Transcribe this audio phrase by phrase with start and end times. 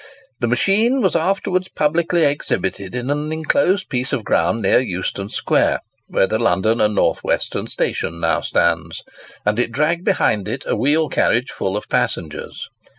[0.39, 5.81] The machine was afterwards publicly exhibited in an enclosed piece of ground near Euston Square,
[6.07, 9.03] where the London and North Western Station now stands,
[9.45, 12.67] and it dragged behind it a wheel carriage full of passengers.